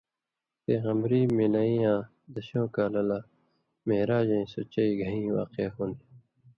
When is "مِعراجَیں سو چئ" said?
3.87-4.91